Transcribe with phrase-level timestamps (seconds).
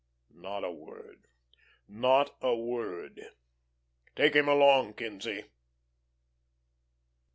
[0.33, 1.27] "Not a word.
[1.87, 3.21] Not a word.
[4.15, 5.43] Take him along, Kinzie."